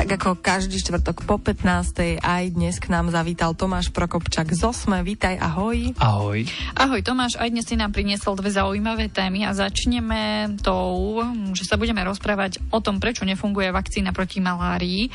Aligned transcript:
Tak 0.00 0.16
ako 0.16 0.40
každý 0.40 0.80
štvrtok 0.80 1.28
po 1.28 1.36
15. 1.36 2.24
aj 2.24 2.44
dnes 2.56 2.80
k 2.80 2.88
nám 2.88 3.12
zavítal 3.12 3.52
Tomáš 3.52 3.92
Prokopčak 3.92 4.48
z 4.48 4.64
Osme. 4.64 5.04
Vítaj, 5.04 5.36
ahoj. 5.36 5.92
Ahoj. 6.00 6.48
Ahoj 6.72 7.04
Tomáš, 7.04 7.36
aj 7.36 7.52
dnes 7.52 7.68
si 7.68 7.76
nám 7.76 7.92
priniesol 7.92 8.32
dve 8.32 8.48
zaujímavé 8.48 9.12
témy 9.12 9.44
a 9.44 9.52
začneme 9.52 10.56
tou, 10.64 11.20
že 11.52 11.68
sa 11.68 11.76
budeme 11.76 12.00
rozprávať 12.00 12.64
o 12.72 12.80
tom, 12.80 12.96
prečo 12.96 13.28
nefunguje 13.28 13.68
vakcína 13.68 14.16
proti 14.16 14.40
malárii. 14.40 15.12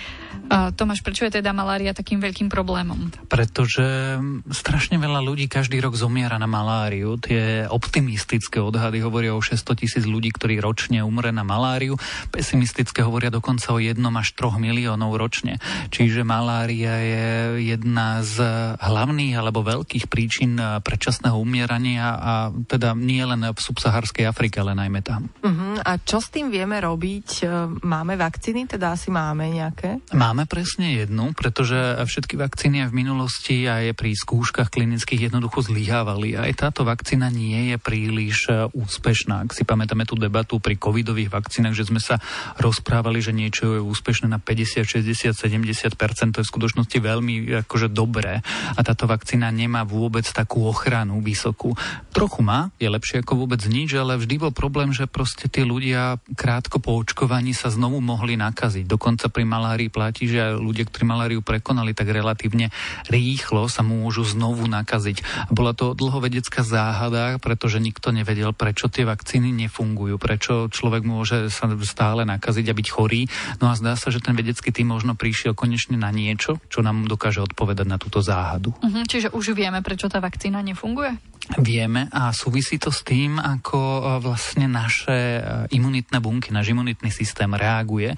Uh, 0.54 0.70
Tomáš, 0.70 1.02
prečo 1.02 1.26
je 1.26 1.42
teda 1.42 1.50
malária 1.50 1.90
takým 1.90 2.22
veľkým 2.22 2.54
problémom? 2.54 3.10
Pretože 3.26 4.22
strašne 4.54 5.02
veľa 5.02 5.26
ľudí 5.26 5.50
každý 5.50 5.82
rok 5.82 5.98
zomiera 5.98 6.38
na 6.38 6.46
maláriu. 6.46 7.18
Tie 7.18 7.66
optimistické 7.66 8.62
odhady 8.62 9.02
hovoria 9.02 9.34
o 9.34 9.42
600 9.42 9.66
tisíc 9.82 10.06
ľudí, 10.06 10.30
ktorí 10.30 10.62
ročne 10.62 11.02
umre 11.02 11.34
na 11.34 11.42
maláriu. 11.42 11.98
Pesimistické 12.30 13.02
hovoria 13.02 13.34
dokonca 13.34 13.74
o 13.74 13.82
jednom 13.82 14.14
až 14.14 14.38
troch 14.38 14.62
miliónov 14.62 14.75
ročne. 15.16 15.62
Čiže 15.94 16.28
malária 16.28 17.00
je 17.00 17.28
jedna 17.72 18.20
z 18.20 18.44
hlavných 18.82 19.36
alebo 19.40 19.64
veľkých 19.64 20.12
príčin 20.12 20.60
predčasného 20.60 21.40
umierania 21.40 22.18
a 22.20 22.34
teda 22.52 22.98
nie 22.98 23.24
len 23.24 23.46
v 23.46 23.60
subsaharskej 23.60 24.28
Afrike, 24.28 24.60
ale 24.60 24.76
najmä 24.76 25.00
tam. 25.06 25.32
Uh-huh. 25.40 25.80
A 25.86 26.02
čo 26.02 26.20
s 26.20 26.34
tým 26.34 26.50
vieme 26.52 26.82
robiť? 26.82 27.46
Máme 27.86 28.18
vakcíny? 28.18 28.66
Teda 28.66 28.98
asi 28.98 29.14
máme 29.14 29.54
nejaké? 29.54 30.02
Máme 30.12 30.50
presne 30.50 30.98
jednu, 30.98 31.38
pretože 31.38 31.78
všetky 32.04 32.36
vakcíny 32.36 32.90
v 32.90 32.98
minulosti 32.98 33.70
aj 33.70 33.94
pri 33.94 34.18
skúškach 34.18 34.74
klinických 34.74 35.30
jednoducho 35.30 35.62
zlyhávali. 35.62 36.34
Aj 36.34 36.50
táto 36.58 36.82
vakcína 36.82 37.30
nie 37.30 37.72
je 37.72 37.78
príliš 37.78 38.50
úspešná. 38.74 39.46
Ak 39.46 39.54
si 39.54 39.62
pamätáme 39.62 40.10
tú 40.10 40.18
debatu 40.18 40.58
pri 40.58 40.74
covidových 40.82 41.30
vakcínach, 41.30 41.78
že 41.78 41.86
sme 41.86 42.02
sa 42.02 42.18
rozprávali, 42.58 43.22
že 43.22 43.30
niečo 43.30 43.78
je 43.78 43.82
úspešné 43.86 44.26
na 44.26 44.42
50, 44.42 44.65
60, 44.66 45.38
70 45.38 45.94
to 46.34 46.42
je 46.42 46.46
v 46.46 46.52
skutočnosti 46.52 46.98
veľmi 46.98 47.66
akože 47.66 47.94
dobré 47.94 48.42
a 48.76 48.80
táto 48.82 49.06
vakcína 49.06 49.54
nemá 49.54 49.86
vôbec 49.86 50.26
takú 50.26 50.66
ochranu 50.68 51.22
vysokú. 51.22 51.78
Trochu 52.12 52.42
má, 52.42 52.74
je 52.82 52.90
lepšie 52.90 53.22
ako 53.22 53.46
vôbec 53.46 53.62
nič, 53.70 53.94
ale 53.96 54.18
vždy 54.18 54.36
bol 54.42 54.54
problém, 54.56 54.92
že 54.92 55.08
proste 55.08 55.48
tí 55.48 55.64
ľudia 55.64 56.18
krátko 56.36 56.82
po 56.82 56.98
očkovaní 56.98 57.54
sa 57.56 57.70
znovu 57.72 58.02
mohli 58.02 58.36
nakaziť. 58.36 58.86
Dokonca 58.90 59.32
pri 59.32 59.46
malárii 59.48 59.90
platí, 59.94 60.28
že 60.28 60.58
ľudia, 60.58 60.88
ktorí 60.88 61.04
maláriu 61.08 61.40
prekonali, 61.46 61.96
tak 61.96 62.12
relatívne 62.12 62.74
rýchlo 63.08 63.68
sa 63.70 63.86
môžu 63.86 64.26
znovu 64.26 64.66
nakaziť. 64.66 65.48
Bola 65.54 65.72
to 65.72 65.94
dlhovedecká 65.94 66.66
záhada, 66.66 67.38
pretože 67.40 67.80
nikto 67.80 68.10
nevedel, 68.12 68.52
prečo 68.52 68.90
tie 68.90 69.06
vakcíny 69.06 69.52
nefungujú, 69.54 70.18
prečo 70.18 70.68
človek 70.72 71.04
môže 71.06 71.48
sa 71.54 71.70
stále 71.84 72.24
nakaziť 72.26 72.66
a 72.72 72.78
byť 72.78 72.88
chorý. 72.90 73.28
No 73.62 73.70
a 73.70 73.78
zdá 73.78 73.94
sa, 73.96 74.10
že 74.10 74.24
ten 74.24 74.34
vedecký 74.56 74.72
tým 74.72 74.96
možno 74.96 75.20
prišiel 75.20 75.52
konečne 75.52 76.00
na 76.00 76.16
niečo, 76.16 76.64
čo 76.72 76.80
nám 76.80 77.12
dokáže 77.12 77.44
odpovedať 77.44 77.92
na 77.92 78.00
túto 78.00 78.24
záhadu. 78.24 78.72
Uh-huh, 78.80 79.04
čiže 79.04 79.36
už 79.36 79.52
vieme, 79.52 79.84
prečo 79.84 80.08
tá 80.08 80.24
vakcína 80.24 80.64
nefunguje? 80.64 81.12
Vieme 81.46 82.10
a 82.10 82.34
súvisí 82.34 82.82
to 82.82 82.90
s 82.90 83.06
tým, 83.06 83.38
ako 83.38 83.78
e, 83.78 84.02
vlastne 84.18 84.66
naše 84.66 85.14
e, 85.14 85.42
imunitné 85.78 86.18
bunky, 86.18 86.50
náš 86.50 86.74
imunitný 86.74 87.14
systém 87.14 87.54
reaguje 87.54 88.18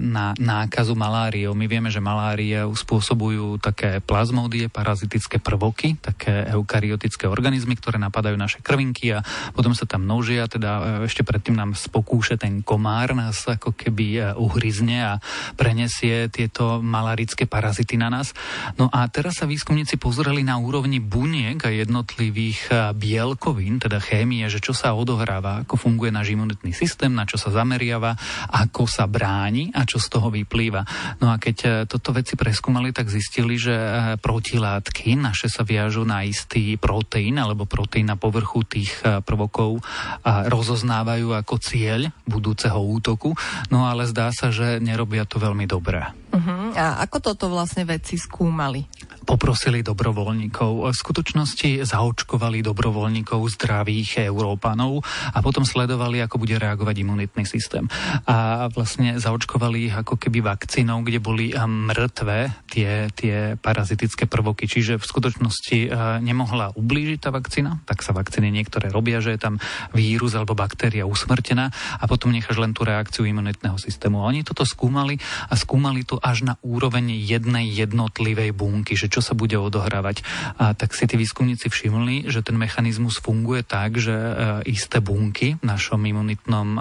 na 0.00 0.32
nákazu 0.32 0.96
maláriou. 0.96 1.52
My 1.52 1.68
vieme, 1.68 1.92
že 1.92 2.00
malárie 2.00 2.56
spôsobujú 2.72 3.60
také 3.60 4.00
plazmódie, 4.00 4.72
parazitické 4.72 5.36
prvoky, 5.44 6.00
také 6.00 6.48
eukaryotické 6.48 7.28
organizmy, 7.28 7.76
ktoré 7.76 8.00
napadajú 8.00 8.40
naše 8.40 8.64
krvinky 8.64 9.12
a 9.12 9.20
potom 9.52 9.76
sa 9.76 9.84
tam 9.84 10.08
množia, 10.08 10.48
teda 10.48 11.04
ešte 11.04 11.28
predtým 11.28 11.52
nám 11.52 11.76
spokúše 11.76 12.40
ten 12.40 12.64
komár, 12.64 13.12
nás 13.12 13.44
ako 13.44 13.76
keby 13.76 14.32
uhryzne 14.40 15.04
a 15.04 15.12
prenesie 15.52 16.32
tieto 16.32 16.80
malarické 16.80 17.44
parazity 17.44 18.00
na 18.00 18.08
nás. 18.08 18.32
No 18.80 18.88
a 18.88 19.04
teraz 19.12 19.44
sa 19.44 19.44
výskumníci 19.44 20.00
pozreli 20.00 20.40
na 20.40 20.56
úrovni 20.56 20.96
buniek 20.96 21.60
a 21.60 21.68
jednotlivých 21.68 22.37
jednotlivých 22.38 22.70
eh, 22.70 22.94
bielkovín, 22.94 23.82
teda 23.82 23.98
chémie, 23.98 24.46
že 24.46 24.62
čo 24.62 24.70
sa 24.70 24.94
odohráva, 24.94 25.66
ako 25.66 25.74
funguje 25.74 26.14
náš 26.14 26.30
imunitný 26.30 26.70
systém, 26.70 27.10
na 27.10 27.26
čo 27.26 27.34
sa 27.34 27.50
zameriava, 27.50 28.14
ako 28.54 28.86
sa 28.86 29.10
bráni 29.10 29.74
a 29.74 29.82
čo 29.82 29.98
z 29.98 30.06
toho 30.06 30.30
vyplýva. 30.30 30.86
No 31.18 31.34
a 31.34 31.36
keď 31.42 31.56
eh, 31.66 31.70
toto 31.90 32.14
veci 32.14 32.38
preskúmali, 32.38 32.94
tak 32.94 33.10
zistili, 33.10 33.58
že 33.58 33.74
eh, 33.74 33.90
protilátky 34.22 35.18
naše 35.18 35.50
sa 35.50 35.66
viažu 35.66 36.06
na 36.06 36.22
istý 36.22 36.78
proteín 36.78 37.42
alebo 37.42 37.66
proteín 37.66 38.06
na 38.08 38.16
povrchu 38.16 38.62
tých 38.68 39.00
prvokov 39.24 39.80
a 40.22 40.46
rozoznávajú 40.46 41.34
ako 41.34 41.54
cieľ 41.58 42.12
budúceho 42.28 42.78
útoku, 42.78 43.34
no 43.72 43.88
ale 43.88 44.06
zdá 44.06 44.30
sa, 44.30 44.52
že 44.52 44.78
nerobia 44.78 45.24
to 45.24 45.40
veľmi 45.40 45.64
dobré. 45.64 46.04
Uh-huh. 46.28 46.57
A 46.76 47.00
ako 47.04 47.32
toto 47.32 47.46
vlastne 47.52 47.86
vedci 47.86 48.18
skúmali? 48.18 48.84
poprosili 49.28 49.84
dobrovoľníkov. 49.84 50.88
V 50.88 50.96
skutočnosti 50.96 51.84
zaočkovali 51.84 52.64
dobrovoľníkov 52.64 53.44
zdravých 53.60 54.24
Európanov 54.24 55.04
a 55.04 55.44
potom 55.44 55.68
sledovali, 55.68 56.24
ako 56.24 56.40
bude 56.40 56.56
reagovať 56.56 56.96
imunitný 57.04 57.44
systém. 57.44 57.84
A 58.24 58.72
vlastne 58.72 59.20
zaočkovali 59.20 59.92
ich 59.92 59.94
ako 59.94 60.16
keby 60.16 60.40
vakcínou, 60.40 61.04
kde 61.04 61.20
boli 61.20 61.52
mŕtve 61.52 62.56
tie, 62.72 63.12
tie 63.12 63.60
parazitické 63.60 64.24
prvoky. 64.24 64.64
Čiže 64.64 64.96
v 64.96 65.04
skutočnosti 65.04 65.78
nemohla 66.24 66.72
ublížiť 66.72 67.18
tá 67.20 67.28
vakcína, 67.28 67.84
tak 67.84 68.00
sa 68.00 68.16
vakcíny 68.16 68.48
niektoré 68.48 68.88
robia, 68.88 69.20
že 69.20 69.36
je 69.36 69.44
tam 69.44 69.60
vírus 69.92 70.32
alebo 70.32 70.56
baktéria 70.56 71.04
usmrtená 71.04 71.68
a 72.00 72.04
potom 72.08 72.32
necháš 72.32 72.56
len 72.56 72.72
tú 72.72 72.88
reakciu 72.88 73.28
imunitného 73.28 73.76
systému. 73.76 74.24
A 74.24 74.32
oni 74.32 74.40
toto 74.40 74.64
skúmali 74.64 75.20
a 75.52 75.54
skúmali 75.58 76.08
to 76.08 76.16
až 76.24 76.48
na 76.48 76.54
úroveň 76.62 77.14
jednej 77.22 77.70
jednotlivej 77.70 78.50
bunky, 78.50 78.98
že 78.98 79.06
čo 79.06 79.22
sa 79.22 79.38
bude 79.38 79.54
odohrávať. 79.54 80.26
A 80.58 80.74
tak 80.74 80.92
si 80.92 81.06
tí 81.06 81.14
výskumníci 81.14 81.70
všimli, 81.70 82.26
že 82.26 82.42
ten 82.42 82.58
mechanizmus 82.58 83.22
funguje 83.22 83.62
tak, 83.62 83.96
že 83.98 84.14
e, 84.14 84.32
isté 84.74 84.98
bunky 84.98 85.54
v 85.58 85.64
našom 85.64 86.02
imunitnom 86.02 86.68
e, 86.74 86.80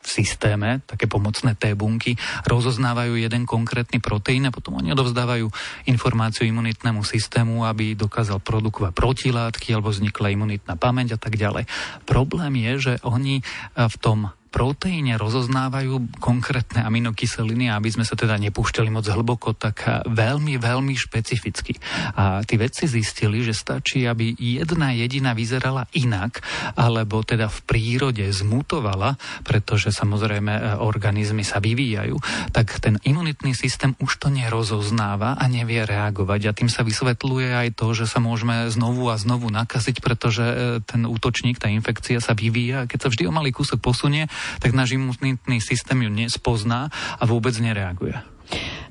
systéme, 0.00 0.80
také 0.88 1.04
pomocné 1.04 1.52
T 1.52 1.76
bunky, 1.76 2.16
rozoznávajú 2.48 3.20
jeden 3.20 3.44
konkrétny 3.44 4.00
proteín 4.00 4.48
a 4.48 4.54
potom 4.54 4.80
oni 4.80 4.96
odovzdávajú 4.96 5.46
informáciu 5.84 6.48
imunitnému 6.48 7.04
systému, 7.04 7.68
aby 7.68 7.92
dokázal 7.92 8.40
produkovať 8.40 8.96
protilátky 8.96 9.76
alebo 9.76 9.92
vznikla 9.92 10.32
imunitná 10.32 10.80
pamäť 10.80 11.14
a 11.14 11.18
tak 11.20 11.36
ďalej. 11.36 11.68
Problém 12.08 12.56
je, 12.56 12.72
že 12.90 12.94
oni 13.04 13.40
e, 13.40 13.42
v 13.76 13.96
tom 14.00 14.32
proteíne 14.50 15.14
rozoznávajú 15.14 16.18
konkrétne 16.18 16.82
aminokyseliny, 16.82 17.70
aby 17.70 17.88
sme 17.94 18.02
sa 18.02 18.18
teda 18.18 18.34
nepúšťali 18.36 18.90
moc 18.90 19.06
hlboko, 19.06 19.54
tak 19.54 19.86
veľmi, 20.10 20.58
veľmi 20.58 20.94
špecificky. 20.98 21.78
A 22.18 22.42
tí 22.42 22.58
vedci 22.58 22.90
zistili, 22.90 23.46
že 23.46 23.54
stačí, 23.54 24.04
aby 24.10 24.34
jedna 24.34 24.90
jediná 24.90 25.32
vyzerala 25.38 25.86
inak, 25.94 26.42
alebo 26.74 27.22
teda 27.22 27.46
v 27.46 27.58
prírode 27.62 28.26
zmutovala, 28.26 29.14
pretože 29.46 29.94
samozrejme 29.94 30.52
e, 30.52 30.62
organizmy 30.82 31.46
sa 31.46 31.62
vyvíjajú, 31.62 32.18
tak 32.50 32.82
ten 32.82 32.98
imunitný 33.06 33.54
systém 33.54 33.94
už 34.02 34.18
to 34.18 34.28
nerozoznáva 34.34 35.38
a 35.38 35.44
nevie 35.46 35.86
reagovať. 35.86 36.40
A 36.50 36.56
tým 36.56 36.66
sa 36.66 36.82
vysvetľuje 36.82 37.54
aj 37.54 37.68
to, 37.78 37.94
že 37.94 38.10
sa 38.10 38.18
môžeme 38.18 38.66
znovu 38.66 39.06
a 39.08 39.16
znovu 39.16 39.46
nakaziť, 39.54 40.02
pretože 40.02 40.42
e, 40.42 40.54
ten 40.82 41.06
útočník, 41.06 41.62
tá 41.62 41.70
infekcia 41.70 42.18
sa 42.18 42.34
vyvíja. 42.34 42.90
Keď 42.90 42.98
sa 42.98 43.08
vždy 43.14 43.30
o 43.30 43.32
malý 43.32 43.54
kúsok 43.54 43.78
posunie, 43.78 44.26
tak 44.58 44.72
náš 44.72 44.96
imunitný 44.96 45.60
systém 45.60 46.02
ju 46.04 46.10
nespozná 46.10 46.88
a 47.18 47.22
vôbec 47.24 47.54
nereaguje. 47.58 48.18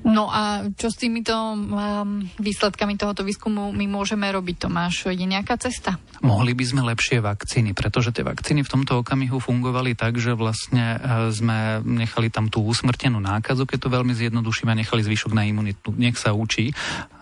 No 0.00 0.32
a 0.32 0.64
čo 0.80 0.88
s 0.88 0.96
týmito 0.96 1.36
um, 1.36 2.24
výsledkami 2.40 2.96
tohoto 2.96 3.20
výskumu 3.20 3.68
my 3.68 3.84
môžeme 3.84 4.24
robiť, 4.32 4.64
Tomáš? 4.64 5.12
Je 5.12 5.26
nejaká 5.28 5.60
cesta? 5.60 6.00
Mohli 6.24 6.56
by 6.56 6.64
sme 6.64 6.82
lepšie 6.88 7.20
vakcíny, 7.20 7.76
pretože 7.76 8.08
tie 8.16 8.24
vakcíny 8.24 8.64
v 8.64 8.72
tomto 8.72 9.04
okamihu 9.04 9.36
fungovali 9.36 9.92
tak, 9.92 10.16
že 10.16 10.32
vlastne 10.32 10.96
uh, 10.96 11.28
sme 11.28 11.84
nechali 11.84 12.32
tam 12.32 12.48
tú 12.48 12.64
usmrtenú 12.64 13.20
nákazu, 13.20 13.68
keď 13.68 13.78
to 13.86 13.88
veľmi 13.92 14.16
zjednodušíme, 14.16 14.72
nechali 14.72 15.04
zvyšok 15.04 15.36
na 15.36 15.44
imunitu. 15.44 15.92
Nech 15.92 16.16
sa 16.16 16.32
učí 16.32 16.72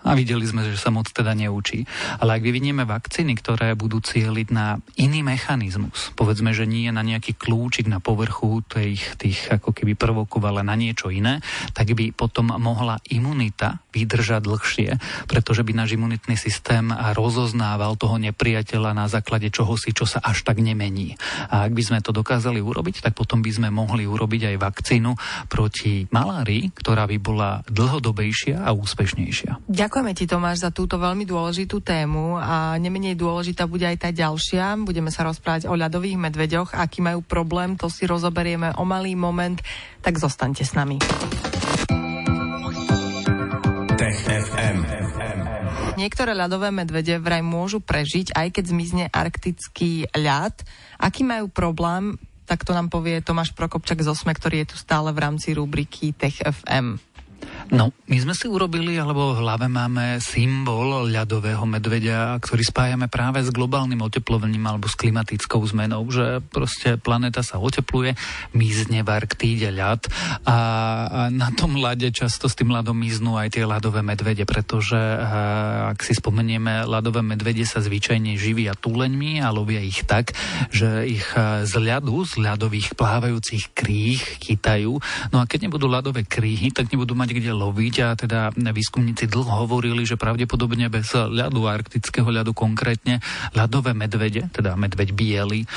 a 0.07 0.15
videli 0.15 0.47
sme, 0.47 0.63
že 0.63 0.79
sa 0.79 0.89
moc 0.89 1.11
teda 1.11 1.35
neučí. 1.35 1.83
Ale 2.23 2.39
ak 2.39 2.43
vyvinieme 2.43 2.87
vakcíny, 2.87 3.35
ktoré 3.37 3.75
budú 3.75 3.99
cieliť 3.99 4.47
na 4.55 4.79
iný 4.95 5.21
mechanizmus, 5.21 6.15
povedzme, 6.15 6.55
že 6.55 6.63
nie 6.63 6.87
na 6.89 7.03
nejaký 7.03 7.35
kľúčik 7.35 7.91
na 7.91 7.99
povrchu 7.99 8.63
tých, 8.63 9.19
tých 9.19 9.51
ako 9.51 9.75
keby 9.75 9.99
prvokov, 9.99 10.39
ale 10.47 10.63
na 10.63 10.79
niečo 10.79 11.11
iné, 11.11 11.43
tak 11.75 11.91
by 11.91 12.15
potom 12.15 12.55
mohla 12.73 12.97
imunita 13.09 13.81
vydržať 13.93 14.41
dlhšie, 14.45 14.89
pretože 15.25 15.61
by 15.61 15.71
náš 15.73 15.95
imunitný 15.97 16.35
systém 16.37 16.89
rozoznával 16.93 17.97
toho 17.97 18.17
nepriateľa 18.21 18.91
na 18.93 19.05
základe 19.09 19.49
čoho 19.49 19.73
si, 19.77 19.93
čo 19.93 20.05
sa 20.05 20.21
až 20.21 20.45
tak 20.45 20.61
nemení. 20.61 21.17
A 21.49 21.69
ak 21.69 21.73
by 21.73 21.83
sme 21.85 21.99
to 22.01 22.13
dokázali 22.13 22.61
urobiť, 22.61 23.05
tak 23.05 23.13
potom 23.17 23.41
by 23.41 23.51
sme 23.53 23.69
mohli 23.71 24.09
urobiť 24.09 24.53
aj 24.53 24.55
vakcínu 24.57 25.11
proti 25.49 26.05
malárii, 26.13 26.69
ktorá 26.73 27.09
by 27.09 27.17
bola 27.17 27.61
dlhodobejšia 27.69 28.61
a 28.61 28.73
úspešnejšia. 28.73 29.69
Ďakujem 29.69 29.99
Ďakujeme 29.99 30.25
ti, 30.25 30.31
Tomáš, 30.31 30.63
za 30.65 30.71
túto 30.73 30.97
veľmi 30.97 31.27
dôležitú 31.27 31.85
tému 31.85 32.39
a 32.39 32.79
nemenej 32.81 33.13
dôležitá 33.13 33.69
bude 33.69 33.85
aj 33.85 34.07
tá 34.07 34.09
ďalšia. 34.09 34.79
Budeme 34.81 35.13
sa 35.13 35.21
rozprávať 35.27 35.69
o 35.69 35.77
ľadových 35.77 36.17
medveďoch, 36.17 36.73
aký 36.73 37.03
majú 37.05 37.21
problém, 37.21 37.77
to 37.77 37.91
si 37.93 38.09
rozoberieme 38.09 38.73
o 38.79 38.87
malý 38.87 39.13
moment, 39.13 39.59
tak 40.01 40.17
zostaňte 40.17 40.65
s 40.65 40.73
nami. 40.73 41.01
Niektoré 45.99 46.31
ľadové 46.31 46.71
medvede 46.71 47.19
vraj 47.19 47.43
môžu 47.43 47.83
prežiť, 47.83 48.31
aj 48.31 48.55
keď 48.55 48.63
zmizne 48.71 49.05
arktický 49.11 50.07
ľad. 50.15 50.55
Aký 50.95 51.27
majú 51.27 51.51
problém, 51.51 52.15
tak 52.47 52.63
to 52.63 52.71
nám 52.71 52.87
povie 52.87 53.19
Tomáš 53.19 53.51
Prokopčak 53.51 53.99
z 53.99 54.15
Osme, 54.15 54.31
ktorý 54.31 54.63
je 54.63 54.71
tu 54.71 54.75
stále 54.79 55.11
v 55.11 55.19
rámci 55.19 55.51
rubriky 55.51 56.15
Tech. 56.15 56.39
No, 57.69 57.93
my 58.09 58.17
sme 58.17 58.33
si 58.33 58.49
urobili, 58.49 58.97
alebo 58.97 59.37
v 59.37 59.45
hlave 59.45 59.69
máme 59.69 60.17
symbol 60.17 61.05
ľadového 61.05 61.69
medveďa, 61.69 62.41
ktorý 62.41 62.65
spájame 62.65 63.05
práve 63.05 63.45
s 63.45 63.53
globálnym 63.53 64.01
oteplovaním 64.01 64.65
alebo 64.65 64.89
s 64.89 64.97
klimatickou 64.97 65.61
zmenou, 65.69 66.01
že 66.09 66.41
proste 66.49 66.97
planéta 66.97 67.45
sa 67.45 67.61
otepluje, 67.61 68.17
mizne 68.57 69.05
v 69.05 69.09
Arktíde 69.13 69.69
ľad 69.69 70.09
a, 70.49 71.29
na 71.29 71.53
tom 71.53 71.77
ľade 71.77 72.09
často 72.09 72.49
s 72.49 72.57
tým 72.57 72.73
ľadom 72.73 72.97
miznú 72.97 73.37
aj 73.37 73.53
tie 73.53 73.69
ľadové 73.69 74.01
medvede, 74.01 74.49
pretože 74.49 74.97
ak 75.93 76.01
si 76.01 76.17
spomenieme, 76.17 76.89
ľadové 76.89 77.21
medvede 77.21 77.69
sa 77.69 77.85
zvyčajne 77.85 78.33
živia 78.33 78.73
túleňmi 78.73 79.45
a 79.45 79.53
lovia 79.53 79.85
ich 79.85 80.09
tak, 80.09 80.33
že 80.73 81.05
ich 81.05 81.25
z 81.37 81.73
ľadu, 81.77 82.25
z 82.25 82.41
ľadových 82.41 82.97
plávajúcich 82.97 83.77
kríh 83.77 84.17
chytajú. 84.41 84.97
No 85.29 85.37
a 85.37 85.45
keď 85.45 85.69
nebudú 85.69 85.85
ľadové 85.85 86.25
kríhy, 86.25 86.73
tak 86.73 86.89
nebudú 86.89 87.13
mať 87.13 87.37
kde 87.37 87.58
loviť 87.59 87.95
a 88.07 88.09
teda 88.15 88.39
výskumníci 88.55 89.27
dlho 89.27 89.67
hovorili, 89.67 90.07
že 90.07 90.15
pravdepodobne 90.15 90.87
bez 90.87 91.11
ľadu, 91.11 91.67
arktického 91.67 92.31
ľadu 92.31 92.55
konkrétne, 92.55 93.19
ľadové 93.51 93.91
medvede, 93.91 94.47
teda 94.55 94.79
medveď 94.79 95.11
biely, 95.11 95.67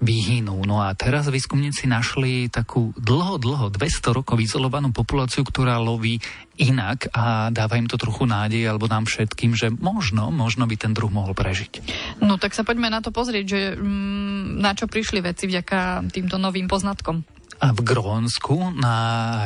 vyhynú. 0.00 0.64
No 0.64 0.80
a 0.80 0.94
teraz 0.94 1.28
výskumníci 1.28 1.90
našli 1.90 2.48
takú 2.48 2.94
dlho, 2.96 3.36
dlho, 3.36 3.66
200 3.68 4.16
rokov 4.16 4.40
izolovanú 4.40 4.94
populáciu, 4.94 5.44
ktorá 5.44 5.76
loví 5.76 6.22
inak 6.60 7.08
a 7.12 7.48
dáva 7.52 7.80
im 7.80 7.88
to 7.88 8.00
trochu 8.00 8.24
nádej, 8.28 8.68
alebo 8.68 8.88
nám 8.88 9.08
všetkým, 9.08 9.56
že 9.56 9.72
možno, 9.72 10.28
možno 10.32 10.68
by 10.68 10.76
ten 10.76 10.92
druh 10.92 11.08
mohol 11.08 11.32
prežiť. 11.32 11.84
No 12.24 12.36
tak 12.36 12.52
sa 12.52 12.64
poďme 12.64 12.92
na 12.92 13.00
to 13.00 13.12
pozrieť, 13.12 13.44
že 13.44 13.60
mm, 13.76 14.60
na 14.60 14.76
čo 14.76 14.88
prišli 14.88 15.24
veci 15.24 15.48
vďaka 15.48 16.08
týmto 16.12 16.36
novým 16.36 16.68
poznatkom 16.68 17.39
v 17.60 17.80
Grónsku, 17.84 18.72
na 18.72 18.96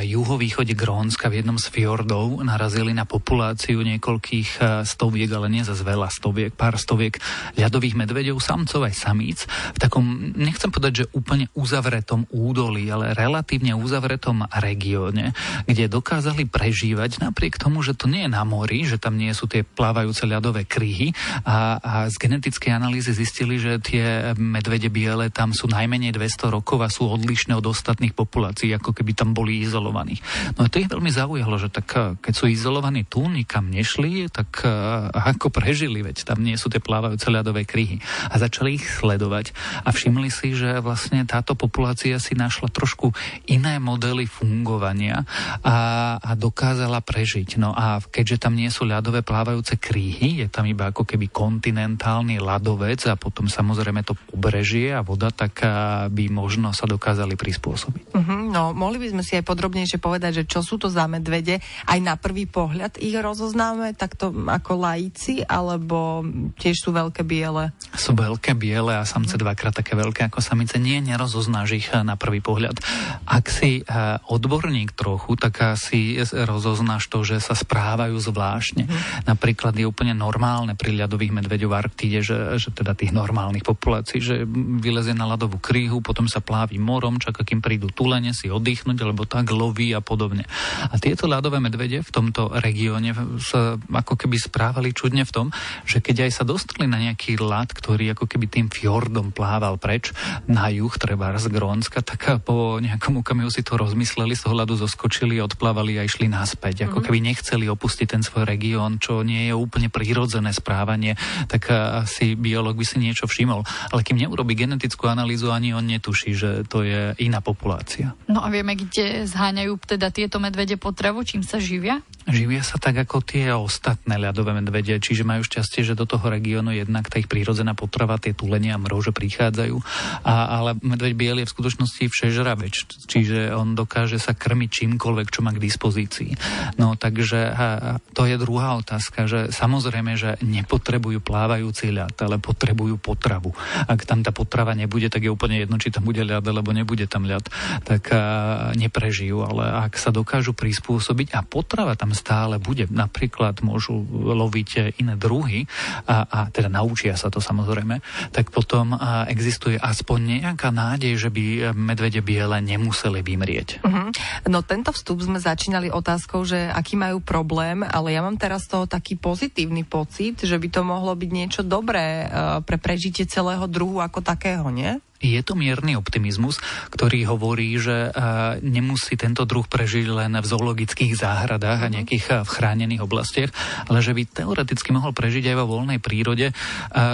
juhovýchode 0.03 0.75
Grónska 0.79 1.31
v 1.31 1.43
jednom 1.43 1.59
z 1.59 1.67
fjordov 1.71 2.43
narazili 2.47 2.95
na 2.95 3.03
populáciu 3.03 3.83
niekoľkých 3.83 4.51
e, 4.59 4.87
stoviek, 4.87 5.31
ale 5.35 5.51
nie 5.51 5.67
za 5.67 5.75
veľa 5.75 6.11
stoviek, 6.11 6.55
pár 6.55 6.79
stoviek 6.79 7.19
ľadových 7.59 7.99
medveďov, 7.99 8.39
samcov 8.39 8.87
aj 8.87 8.95
samíc, 8.95 9.39
v 9.75 9.79
takom, 9.79 10.35
nechcem 10.35 10.71
povedať, 10.71 10.93
že 10.95 11.11
úplne 11.11 11.51
uzavretom 11.59 12.27
údolí, 12.31 12.87
ale 12.91 13.15
relatívne 13.15 13.75
uzavretom 13.75 14.47
regióne, 14.51 15.35
kde 15.67 15.91
dokázali 15.91 16.47
prežívať 16.47 17.19
napriek 17.23 17.59
tomu, 17.59 17.83
že 17.83 17.99
to 17.99 18.07
nie 18.07 18.27
je 18.27 18.35
na 18.35 18.47
mori, 18.47 18.87
že 18.87 19.01
tam 19.01 19.17
nie 19.17 19.33
sú 19.35 19.49
tie 19.51 19.65
plávajúce 19.65 20.27
ľadové 20.29 20.67
kryhy 20.69 21.17
a, 21.43 21.79
a 21.81 21.93
z 22.11 22.15
genetickej 22.21 22.73
analýzy 22.75 23.11
zistili, 23.11 23.59
že 23.59 23.81
tie 23.81 24.37
medvede 24.37 24.87
biele 24.87 25.33
tam 25.33 25.51
sú 25.51 25.67
najmenej 25.67 26.15
200 26.15 26.55
rokov 26.55 26.79
a 26.85 26.93
sú 26.93 27.09
odlišné 27.09 27.57
od 27.57 27.65
ostatných 27.65 28.04
ostatných 28.05 28.13
populácií, 28.13 28.69
ako 28.77 28.93
keby 28.93 29.17
tam 29.17 29.33
boli 29.33 29.65
izolovaní. 29.65 30.21
No 30.61 30.69
a 30.69 30.69
to 30.69 30.77
ich 30.77 30.93
veľmi 30.93 31.09
zaujalo, 31.09 31.57
že 31.57 31.73
tak 31.73 31.89
eh, 31.97 32.03
keď 32.21 32.33
sú 32.37 32.45
izolovaní 32.53 33.09
tu, 33.09 33.25
nikam 33.25 33.73
nešli, 33.73 34.29
tak 34.29 34.67
uh, 34.67 35.09
ako 35.15 35.49
prežili, 35.49 36.05
veď 36.05 36.27
tam 36.29 36.43
nie 36.45 36.59
sú 36.59 36.69
tie 36.69 36.83
plávajúce 36.83 37.31
ľadové 37.31 37.65
kryhy. 37.65 38.03
A 38.29 38.37
začali 38.37 38.77
ich 38.77 38.85
sledovať 38.85 39.55
a 39.87 39.89
všimli 39.95 40.29
si, 40.29 40.53
že 40.53 40.83
vlastne 40.83 41.25
táto 41.25 41.55
populácia 41.55 42.19
si 42.21 42.37
našla 42.37 42.69
trošku 42.69 43.15
iné 43.49 43.79
modely 43.79 44.27
fungovania 44.27 45.23
a, 45.63 45.77
a 46.19 46.31
dokázala 46.35 47.01
prežiť. 47.01 47.57
No 47.57 47.73
a 47.73 48.03
keďže 48.03 48.45
tam 48.45 48.59
nie 48.59 48.69
sú 48.69 48.85
ľadové 48.85 49.23
plávajúce 49.23 49.79
kryhy, 49.79 50.45
je 50.45 50.49
tam 50.51 50.67
iba 50.67 50.91
ako 50.91 51.07
keby 51.07 51.31
kontinentálny 51.31 52.43
ľadovec 52.43 53.07
a 53.07 53.15
potom 53.15 53.47
samozrejme 53.47 54.03
to 54.03 54.19
pobrežie 54.29 54.91
a 54.91 55.07
voda, 55.07 55.31
tak 55.31 55.63
eh, 55.63 55.71
by 56.11 56.25
možno 56.29 56.75
sa 56.75 56.91
dokázali 56.91 57.39
prispôsobiť 57.39 57.94
pôsobiť. 57.95 58.05
Uh-huh, 58.15 58.51
no, 58.51 58.75
mohli 58.75 58.99
by 58.99 59.09
sme 59.15 59.23
si 59.23 59.39
aj 59.39 59.47
podrobnejšie 59.47 59.99
povedať, 60.03 60.43
že 60.43 60.45
čo 60.51 60.61
sú 60.67 60.79
to 60.79 60.91
za 60.91 61.07
medvede. 61.07 61.63
Aj 61.87 61.99
na 62.03 62.19
prvý 62.19 62.51
pohľad 62.51 62.99
ich 62.99 63.15
rozoznáme 63.15 63.95
takto 63.95 64.35
ako 64.35 64.73
laici, 64.83 65.47
alebo 65.47 66.27
tiež 66.59 66.83
sú 66.83 66.91
veľké 66.91 67.23
biele? 67.23 67.71
Sú 67.95 68.15
veľké 68.15 68.59
biele 68.59 68.99
a 68.99 69.07
samce 69.07 69.39
dvakrát 69.39 69.75
také 69.75 69.95
veľké 69.95 70.27
ako 70.31 70.43
samice. 70.43 70.79
Nie, 70.83 70.99
nerozoznáš 70.99 71.79
ich 71.79 71.89
eh, 71.95 72.03
na 72.03 72.19
prvý 72.19 72.43
pohľad. 72.43 72.77
Ak 73.25 73.47
si 73.49 73.85
uh, 73.85 74.19
odborník 74.27 74.97
trochu, 74.97 75.37
tak 75.39 75.79
si 75.79 76.19
rozoznáš 76.33 77.07
to, 77.09 77.23
že 77.23 77.39
sa 77.39 77.55
správajú 77.55 78.17
zvláštne. 78.19 78.89
Uh-huh. 78.89 79.29
Napríklad 79.29 79.77
je 79.77 79.87
úplne 79.87 80.17
normálne 80.17 80.75
pri 80.75 80.97
ľadových 81.05 81.43
medveďov 81.43 81.71
v 81.71 81.79
Arktíde, 81.79 82.21
že, 82.25 82.39
že 82.59 82.73
teda 82.73 82.97
tých 82.97 83.13
normálnych 83.15 83.65
populácií, 83.67 84.19
že 84.21 84.45
vylezie 84.81 85.13
na 85.17 85.29
ľadovú 85.29 85.61
kríhu, 85.61 86.01
potom 86.01 86.27
sa 86.27 86.41
plávi 86.41 86.81
morom, 86.81 87.21
čaká, 87.21 87.45
kým 87.45 87.61
prídu 87.61 87.84
idú 87.85 87.93
tulene 87.93 88.33
si 88.33 88.49
oddychnúť, 88.49 89.05
alebo 89.05 89.29
tak 89.29 89.53
loví 89.53 89.93
a 89.93 90.01
podobne. 90.01 90.49
A 90.89 90.97
tieto 90.97 91.29
ľadové 91.29 91.61
medvede 91.61 92.01
v 92.01 92.09
tomto 92.09 92.49
regióne 92.57 93.13
sa 93.45 93.77
ako 93.77 94.17
keby 94.17 94.41
správali 94.41 94.97
čudne 94.97 95.29
v 95.29 95.33
tom, 95.33 95.47
že 95.85 96.01
keď 96.01 96.25
aj 96.25 96.41
sa 96.41 96.45
dostali 96.49 96.89
na 96.89 96.97
nejaký 96.97 97.37
ľad, 97.37 97.77
ktorý 97.77 98.17
ako 98.17 98.25
keby 98.25 98.49
tým 98.49 98.67
fjordom 98.73 99.37
plával 99.37 99.77
preč 99.77 100.17
na 100.49 100.73
juh, 100.73 100.93
treba 100.97 101.37
z 101.37 101.53
Grónska, 101.53 102.01
tak 102.01 102.41
po 102.41 102.81
nejakom 102.81 103.21
okamihu 103.21 103.53
si 103.53 103.61
to 103.61 103.77
rozmysleli, 103.77 104.33
z 104.33 104.49
toho 104.49 104.57
ľadu 104.57 104.81
zoskočili, 104.81 105.43
odplávali 105.45 106.01
a 106.01 106.07
išli 106.09 106.31
naspäť. 106.31 106.89
Ako 106.89 107.03
mhm. 107.03 107.05
keby 107.05 107.19
nechceli 107.21 107.69
opustiť 107.69 108.17
ten 108.17 108.23
svoj 108.25 108.49
región, 108.49 108.97
čo 108.97 109.21
nie 109.21 109.53
je 109.53 109.55
úplne 109.55 109.93
prírodzené 109.93 110.57
správanie, 110.57 111.19
tak 111.53 111.69
asi 111.75 112.39
biolog 112.39 112.79
by 112.79 112.87
si 112.87 112.97
niečo 113.03 113.29
všimol. 113.29 113.67
Ale 113.93 114.01
kým 114.07 114.17
neurobi 114.17 114.57
genetickú 114.57 115.11
analýzu, 115.11 115.51
ani 115.51 115.75
on 115.75 115.85
netuší, 115.85 116.33
že 116.33 116.51
to 116.71 116.87
je 116.87 117.13
iná 117.19 117.43
populácia 117.43 117.74
populácia. 117.75 118.15
No 118.31 118.39
a 118.41 118.49
vieme, 118.49 118.79
kde 118.79 119.27
zháňajú 119.27 119.75
teda 119.83 120.15
tieto 120.15 120.39
medvede 120.39 120.79
potravu, 120.79 121.27
čím 121.27 121.43
sa 121.43 121.59
živia? 121.59 121.99
Živia 122.25 122.65
sa 122.65 122.81
tak 122.81 122.97
ako 122.97 123.21
tie 123.21 123.53
ostatné 123.53 124.17
ľadové 124.17 124.57
medvede, 124.57 124.97
čiže 124.97 125.29
majú 125.29 125.45
šťastie, 125.45 125.85
že 125.85 125.93
do 125.93 126.09
toho 126.09 126.25
regiónu 126.33 126.73
jednak 126.73 127.13
tá 127.13 127.21
ich 127.21 127.29
prírodzená 127.29 127.77
potrava, 127.77 128.17
tie 128.17 128.33
tulenia 128.33 128.81
a 128.81 128.81
mrože 128.81 129.13
prichádzajú. 129.13 129.77
A, 130.25 130.57
ale 130.57 130.81
medveď 130.81 131.13
biely 131.13 131.41
je 131.45 131.49
v 131.53 131.55
skutočnosti 131.55 132.05
všežraveč, 132.09 132.75
čiže 133.05 133.53
on 133.53 133.77
dokáže 133.77 134.17
sa 134.17 134.33
krmiť 134.33 134.71
čímkoľvek, 134.73 135.29
čo 135.29 135.45
má 135.45 135.53
k 135.53 135.61
dispozícii. 135.61 136.33
No 136.81 136.97
takže 136.97 137.53
a, 137.53 138.01
to 138.17 138.25
je 138.25 138.41
druhá 138.41 138.81
otázka, 138.81 139.29
že 139.29 139.53
samozrejme, 139.53 140.17
že 140.17 140.41
nepotrebujú 140.41 141.21
plávajúci 141.21 141.93
ľad, 141.93 142.17
ale 142.25 142.41
potrebujú 142.41 142.97
potravu. 142.97 143.53
Ak 143.85 144.09
tam 144.09 144.25
tá 144.25 144.33
potrava 144.33 144.73
nebude, 144.73 145.13
tak 145.13 145.29
je 145.29 145.35
úplne 145.35 145.61
jedno, 145.61 145.77
či 145.77 145.93
tam 145.93 146.09
bude 146.09 146.25
ľad, 146.25 146.41
alebo 146.41 146.73
nebude 146.73 147.05
tam 147.05 147.29
ľad, 147.29 147.53
tak 147.85 148.09
a, 148.09 148.73
neprežijú. 148.73 149.45
Ale 149.45 149.93
ak 149.93 150.01
sa 150.01 150.09
dokážu 150.09 150.57
prispôsobiť 150.57 151.37
a 151.37 151.45
potrava 151.45 151.93
tam 151.93 152.14
stále 152.15 152.63
bude. 152.63 152.87
Napríklad 152.89 153.61
môžu 153.61 154.07
loviť 154.11 154.97
iné 155.03 155.15
druhy 155.19 155.67
a, 156.07 156.25
a 156.25 156.39
teda 156.49 156.71
naučia 156.71 157.19
sa 157.19 157.29
to 157.29 157.43
samozrejme, 157.43 157.99
tak 158.31 158.55
potom 158.55 158.95
existuje 159.27 159.77
aspoň 159.77 160.47
nejaká 160.47 160.71
nádej, 160.71 161.19
že 161.19 161.29
by 161.29 161.75
medvede 161.75 162.23
biele 162.23 162.63
nemuseli 162.63 163.21
vymrieť. 163.21 163.83
Uh-huh. 163.83 164.09
No 164.49 164.63
tento 164.63 164.95
vstup 164.95 165.21
sme 165.21 165.43
začínali 165.43 165.91
otázkou, 165.91 166.47
že 166.47 166.71
aký 166.71 166.95
majú 166.95 167.19
problém, 167.21 167.83
ale 167.83 168.15
ja 168.15 168.23
mám 168.23 168.39
teraz 168.39 168.71
toho 168.71 168.87
taký 168.87 169.19
pozitívny 169.19 169.83
pocit, 169.83 170.41
že 170.47 170.55
by 170.55 170.69
to 170.71 170.81
mohlo 170.87 171.13
byť 171.13 171.31
niečo 171.35 171.63
dobré 171.67 172.25
uh, 172.25 172.63
pre 172.63 172.79
prežitie 172.79 173.27
celého 173.27 173.67
druhu 173.67 173.99
ako 173.99 174.23
takého, 174.23 174.71
nie? 174.71 175.03
Je 175.25 175.41
to 175.41 175.57
mierny 175.57 175.97
optimizmus, 175.97 176.61
ktorý 176.93 177.25
hovorí, 177.33 177.73
že 177.81 178.13
nemusí 178.61 179.17
tento 179.17 179.49
druh 179.49 179.65
prežiť 179.65 180.05
len 180.13 180.37
v 180.37 180.47
zoologických 180.47 181.17
záhradách 181.17 181.81
a 181.81 181.89
mhm. 181.89 181.95
nejakých 181.97 182.25
v 182.45 182.51
chránených 182.51 183.01
oblastiach, 183.01 183.51
ale 183.89 184.05
že 184.05 184.13
by 184.13 184.23
teoreticky 184.29 184.93
mohol 184.93 185.17
prežiť 185.17 185.49
aj 185.49 185.57
vo 185.65 185.81
voľnej 185.81 185.99
prírode. 186.05 186.53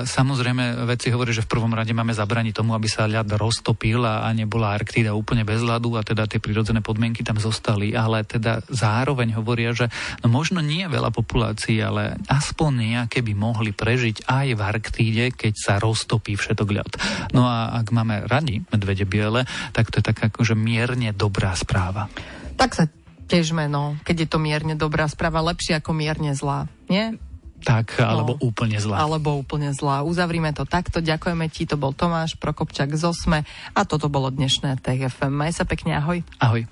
Samozrejme, 0.04 0.88
veci 0.90 1.14
hovorí, 1.14 1.30
že 1.30 1.46
v 1.46 1.52
prvom 1.54 1.70
rade 1.70 1.94
máme 1.94 2.10
zabraniť 2.10 2.58
tomu, 2.58 2.74
aby 2.74 2.90
sa 2.90 3.06
ľad 3.06 3.30
roztopil 3.38 4.02
a 4.02 4.26
nebola 4.34 4.74
Arktída 4.74 5.14
úplne 5.14 5.46
bez 5.46 5.62
ľadu 5.62 5.94
a 5.94 6.02
teda 6.02 6.26
tie 6.26 6.42
prírodzené 6.42 6.82
podmienky 6.82 7.22
tam 7.22 7.38
zostali, 7.38 7.94
ale 7.94 8.26
teda 8.26 8.64
zároveň 8.66 9.38
hovoria, 9.38 9.70
že 9.76 9.92
no 10.24 10.32
možno 10.32 10.58
nie 10.64 10.88
veľa 10.88 11.14
populácií, 11.14 11.78
ale 11.78 12.18
aspoň 12.26 12.72
nejaké 12.96 13.22
by 13.22 13.32
mohli 13.36 13.70
prežiť 13.70 14.26
aj 14.26 14.46
v 14.56 14.60
Arktíde, 14.60 15.24
keď 15.36 15.54
sa 15.54 15.74
roztopí 15.78 16.34
všetok 16.34 16.68
ľad. 16.72 16.90
No 17.36 17.46
a 17.46 17.76
ak 17.78 17.92
máme 18.00 18.24
radi 18.24 18.64
medvede 18.72 19.04
biele, 19.04 19.44
tak 19.76 19.92
to 19.92 20.00
je 20.00 20.08
taká 20.08 20.32
akože 20.32 20.56
mierne 20.56 21.12
dobrá 21.12 21.52
správa. 21.52 22.08
Tak 22.56 22.70
sa 22.72 22.84
Težme, 23.30 23.70
no. 23.70 23.94
Keď 24.02 24.26
je 24.26 24.28
to 24.28 24.42
mierne 24.42 24.74
dobrá 24.74 25.06
správa, 25.06 25.38
lepšie 25.38 25.78
ako 25.78 25.94
mierne 25.94 26.34
zlá. 26.34 26.66
Nie? 26.90 27.14
Tak, 27.62 28.02
alebo 28.02 28.34
no, 28.34 28.42
úplne 28.42 28.82
zlá. 28.82 29.06
Alebo 29.06 29.38
úplne 29.38 29.70
zlá. 29.70 30.02
Uzavrime 30.02 30.50
to 30.50 30.66
takto. 30.66 30.98
Ďakujeme 30.98 31.46
ti, 31.46 31.62
to 31.62 31.78
bol 31.78 31.94
Tomáš 31.94 32.34
Prokopčak 32.34 32.90
z 32.98 33.06
Osme 33.06 33.46
a 33.70 33.80
toto 33.86 34.10
bolo 34.10 34.34
dnešné 34.34 34.82
TFM. 34.82 35.30
Maj 35.30 35.62
sa 35.62 35.64
pekne, 35.68 35.94
ahoj. 35.94 36.26
Ahoj. 36.42 36.66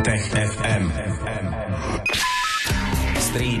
Tech 0.00 0.24
FM. 0.32 0.84
Stream, 3.20 3.60